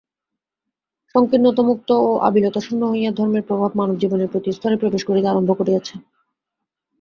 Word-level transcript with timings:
সঙ্কীর্ণতামুক্ত 1.15 1.89
ও 1.99 2.19
আবিলতাশূন্য 2.27 2.81
হইয়া 2.91 3.11
ধর্মের 3.11 3.43
প্রভাব 3.43 3.71
মানব-জীবনের 3.75 4.31
প্রতি 4.31 4.49
স্তরে 4.51 4.75
প্রবেশ 4.77 5.01
করিতে 5.05 5.27
আরম্ভ 5.29 5.49
করিয়াছে। 5.59 5.93